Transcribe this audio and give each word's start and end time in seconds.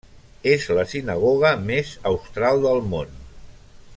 És 0.53 0.63
la 0.77 0.85
sinagoga 0.93 1.51
més 1.67 1.93
austral 2.13 2.65
del 2.65 2.83
món. 2.95 3.15